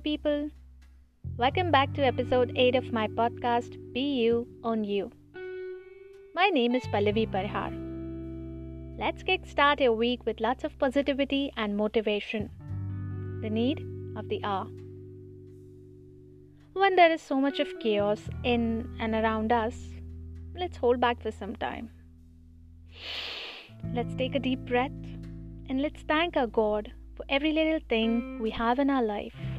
people. 0.00 0.50
Welcome 1.36 1.70
back 1.70 1.94
to 1.94 2.04
episode 2.04 2.50
8 2.56 2.74
of 2.74 2.92
my 2.92 3.06
podcast, 3.06 3.76
Be 3.92 4.00
You, 4.20 4.48
Own 4.64 4.82
You. 4.82 5.12
My 6.34 6.48
name 6.48 6.74
is 6.74 6.82
Pallavi 6.88 7.30
Parhar. 7.30 7.70
Let's 8.98 9.22
started 9.48 9.84
a 9.84 9.92
week 9.92 10.26
with 10.26 10.40
lots 10.40 10.64
of 10.64 10.76
positivity 10.80 11.52
and 11.56 11.76
motivation. 11.76 12.50
The 13.42 13.48
need 13.48 13.86
of 14.16 14.28
the 14.28 14.40
hour. 14.42 14.66
When 16.72 16.96
there 16.96 17.12
is 17.12 17.22
so 17.22 17.40
much 17.40 17.60
of 17.60 17.78
chaos 17.78 18.22
in 18.42 18.90
and 18.98 19.14
around 19.14 19.52
us, 19.52 19.76
let's 20.56 20.78
hold 20.78 20.98
back 20.98 21.22
for 21.22 21.30
some 21.30 21.54
time. 21.54 21.90
Let's 23.94 24.16
take 24.16 24.34
a 24.34 24.40
deep 24.40 24.66
breath 24.66 24.90
and 25.68 25.80
let's 25.80 26.02
thank 26.02 26.36
our 26.36 26.48
God 26.48 26.90
for 27.14 27.24
every 27.28 27.52
little 27.52 27.78
thing 27.88 28.40
we 28.40 28.50
have 28.50 28.80
in 28.80 28.90
our 28.90 29.04
life. 29.04 29.55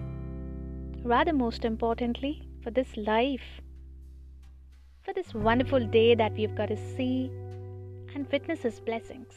Rather, 1.07 1.31
most 1.31 1.63
importantly, 1.63 2.45
for 2.61 2.69
this 2.69 2.97
life, 2.97 3.61
for 5.03 5.13
this 5.13 5.33
wonderful 5.33 5.79
day 5.87 6.15
that 6.15 6.33
we've 6.33 6.53
got 6.53 6.65
to 6.67 6.75
see 6.75 7.31
and 8.13 8.29
witness 8.29 8.63
His 8.63 8.81
blessings. 8.81 9.33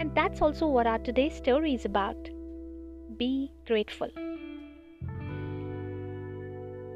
And 0.00 0.12
that's 0.16 0.42
also 0.42 0.66
what 0.66 0.88
our 0.88 0.98
today's 0.98 1.36
story 1.36 1.74
is 1.74 1.84
about. 1.84 2.28
Be 3.16 3.52
grateful. 3.68 4.08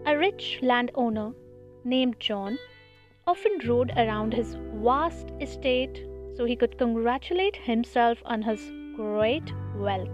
A 0.06 0.18
rich 0.18 0.58
landowner 0.60 1.30
named 1.84 2.18
John 2.18 2.58
often 3.28 3.60
rode 3.64 3.92
around 3.96 4.34
his 4.34 4.56
vast 4.82 5.30
estate 5.40 6.04
so 6.36 6.44
he 6.44 6.56
could 6.56 6.76
congratulate 6.78 7.54
himself 7.54 8.18
on 8.24 8.42
his 8.42 8.72
great 8.96 9.52
wealth. 9.76 10.08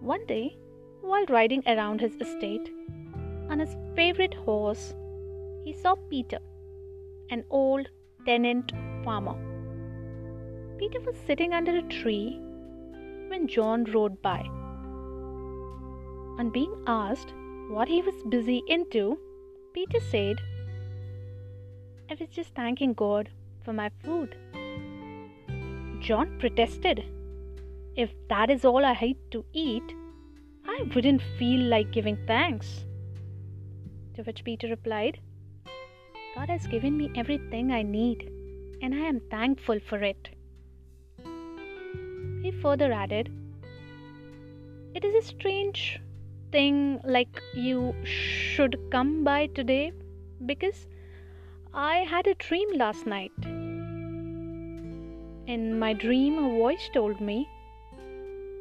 One 0.00 0.26
day, 0.26 0.56
while 1.00 1.24
riding 1.26 1.62
around 1.66 2.00
his 2.00 2.14
estate 2.20 2.70
on 3.48 3.58
his 3.58 3.76
favorite 3.94 4.34
horse, 4.34 4.94
he 5.64 5.72
saw 5.72 5.94
Peter, 6.08 6.38
an 7.30 7.44
old 7.50 7.88
tenant 8.26 8.72
farmer. 9.04 9.36
Peter 10.78 11.00
was 11.00 11.16
sitting 11.26 11.52
under 11.52 11.76
a 11.76 11.82
tree 11.82 12.40
when 13.28 13.46
John 13.46 13.84
rode 13.84 14.20
by. 14.22 14.40
On 16.38 16.50
being 16.52 16.74
asked 16.86 17.34
what 17.68 17.88
he 17.88 18.02
was 18.02 18.22
busy 18.28 18.62
into, 18.66 19.18
Peter 19.74 20.00
said, 20.10 20.40
I 22.10 22.16
was 22.18 22.28
just 22.28 22.54
thanking 22.54 22.94
God 22.94 23.28
for 23.64 23.72
my 23.72 23.90
food. 24.02 24.36
John 26.00 26.36
protested. 26.38 27.04
If 27.94 28.10
that 28.28 28.50
is 28.50 28.64
all 28.64 28.84
I 28.84 28.94
had 28.94 29.16
to 29.32 29.44
eat, 29.52 29.94
I 30.80 30.84
wouldn't 30.94 31.20
feel 31.38 31.60
like 31.60 31.90
giving 31.90 32.16
thanks. 32.26 32.86
To 34.14 34.22
which 34.22 34.44
Peter 34.44 34.66
replied, 34.68 35.20
God 36.34 36.48
has 36.48 36.66
given 36.66 36.96
me 36.96 37.10
everything 37.14 37.70
I 37.70 37.82
need, 37.82 38.30
and 38.80 38.94
I 38.94 39.00
am 39.00 39.20
thankful 39.30 39.78
for 39.78 40.02
it. 40.02 40.30
He 42.42 42.50
further 42.62 42.90
added, 42.90 43.28
It 44.94 45.04
is 45.04 45.14
a 45.22 45.28
strange 45.28 46.00
thing 46.50 46.98
like 47.04 47.42
you 47.54 47.94
should 48.04 48.78
come 48.90 49.22
by 49.22 49.48
today 49.48 49.92
because 50.46 50.86
I 51.74 51.98
had 51.98 52.26
a 52.26 52.34
dream 52.36 52.72
last 52.72 53.06
night. 53.06 53.32
In 55.46 55.78
my 55.78 55.92
dream, 55.92 56.38
a 56.38 56.48
voice 56.48 56.88
told 56.94 57.20
me, 57.20 57.46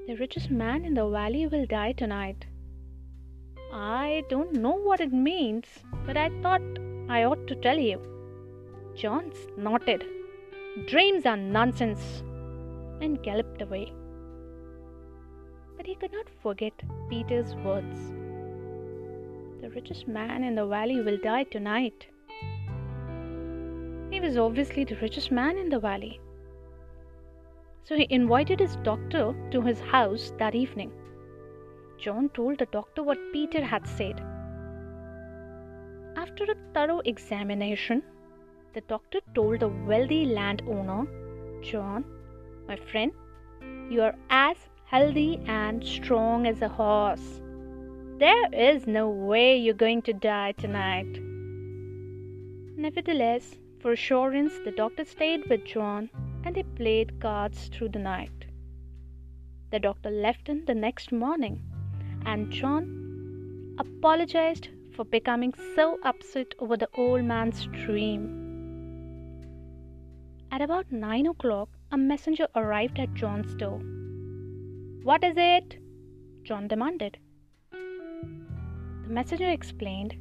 The 0.09 0.15
richest 0.15 0.49
man 0.49 0.85
in 0.85 0.95
the 0.95 1.07
valley 1.07 1.45
will 1.45 1.67
die 1.67 1.91
tonight. 1.91 2.47
I 3.71 4.23
don't 4.27 4.53
know 4.53 4.71
what 4.71 5.01
it 5.01 5.13
means, 5.13 5.65
but 6.07 6.17
I 6.17 6.29
thought 6.41 6.63
I 7.07 7.25
ought 7.25 7.45
to 7.49 7.55
tell 7.65 7.77
you. 7.77 7.99
John 8.95 9.31
snorted. 9.41 10.03
Dreams 10.87 11.27
are 11.27 11.37
nonsense, 11.37 12.23
and 13.01 13.21
galloped 13.21 13.61
away. 13.61 13.93
But 15.77 15.85
he 15.85 15.93
could 15.93 16.11
not 16.11 16.31
forget 16.41 16.81
Peter's 17.11 17.53
words. 17.67 17.99
The 19.61 19.69
richest 19.75 20.07
man 20.07 20.43
in 20.43 20.55
the 20.55 20.65
valley 20.65 21.01
will 21.01 21.19
die 21.19 21.43
tonight. 21.43 22.07
He 24.09 24.19
was 24.19 24.37
obviously 24.37 24.85
the 24.85 24.97
richest 25.03 25.31
man 25.31 25.55
in 25.59 25.69
the 25.69 25.79
valley. 25.79 26.19
So 27.83 27.95
he 27.95 28.07
invited 28.09 28.59
his 28.59 28.75
doctor 28.77 29.33
to 29.51 29.61
his 29.61 29.79
house 29.79 30.31
that 30.37 30.55
evening. 30.55 30.91
John 31.97 32.29
told 32.29 32.59
the 32.59 32.65
doctor 32.67 33.03
what 33.03 33.17
Peter 33.33 33.63
had 33.63 33.87
said. 33.87 34.21
After 36.15 36.43
a 36.43 36.55
thorough 36.73 37.01
examination, 37.05 38.03
the 38.73 38.81
doctor 38.81 39.19
told 39.33 39.59
the 39.61 39.69
wealthy 39.69 40.25
landowner, 40.25 41.07
John, 41.61 42.05
my 42.67 42.75
friend, 42.75 43.11
you 43.89 44.01
are 44.03 44.15
as 44.29 44.57
healthy 44.85 45.39
and 45.47 45.83
strong 45.83 46.45
as 46.47 46.61
a 46.61 46.69
horse. 46.69 47.41
There 48.17 48.53
is 48.53 48.85
no 48.85 49.09
way 49.09 49.57
you're 49.57 49.73
going 49.73 50.01
to 50.03 50.13
die 50.13 50.51
tonight. 50.53 51.19
Nevertheless, 52.77 53.55
for 53.79 53.91
assurance, 53.93 54.53
the 54.63 54.71
doctor 54.71 55.05
stayed 55.05 55.49
with 55.49 55.65
John 55.65 56.09
and 56.49 56.55
they 56.55 56.63
played 56.63 57.19
cards 57.21 57.69
through 57.71 57.89
the 57.89 57.99
night. 57.99 58.45
The 59.69 59.77
doctor 59.77 60.09
left 60.09 60.47
him 60.49 60.63
the 60.65 60.73
next 60.73 61.11
morning, 61.11 61.61
and 62.25 62.51
John 62.51 63.75
apologized 63.77 64.69
for 64.95 65.05
becoming 65.05 65.53
so 65.75 65.99
upset 66.03 66.55
over 66.57 66.75
the 66.75 66.89
old 66.95 67.23
man's 67.23 67.67
dream. 67.67 68.23
At 70.51 70.63
about 70.63 70.91
nine 70.91 71.27
o'clock, 71.27 71.69
a 71.91 71.97
messenger 71.97 72.47
arrived 72.55 72.97
at 72.97 73.13
John's 73.13 73.53
door. 73.53 73.79
What 75.03 75.23
is 75.23 75.35
it? 75.37 75.77
John 76.41 76.67
demanded. 76.67 77.19
The 77.71 79.13
messenger 79.19 79.51
explained, 79.51 80.15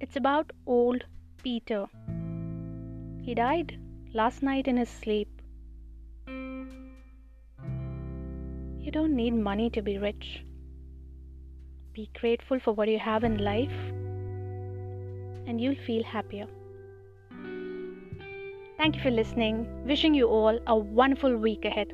It's 0.00 0.16
about 0.16 0.50
old 0.66 1.04
Peter. 1.44 1.86
He 3.22 3.36
died 3.36 3.78
last 4.12 4.42
night 4.42 4.66
in 4.66 4.76
his 4.76 4.88
sleep. 4.88 5.28
You 8.80 8.90
don't 8.90 9.14
need 9.14 9.34
money 9.34 9.70
to 9.70 9.82
be 9.82 9.98
rich. 9.98 10.44
Be 11.92 12.10
grateful 12.18 12.58
for 12.58 12.72
what 12.72 12.88
you 12.88 12.98
have 12.98 13.22
in 13.22 13.38
life, 13.38 13.78
and 15.46 15.60
you'll 15.60 15.76
feel 15.86 16.02
happier. 16.02 16.46
Thank 18.78 18.96
you 18.96 19.02
for 19.02 19.10
listening. 19.10 19.66
Wishing 19.86 20.14
you 20.14 20.26
all 20.26 20.58
a 20.66 20.76
wonderful 20.76 21.36
week 21.36 21.64
ahead. 21.64 21.92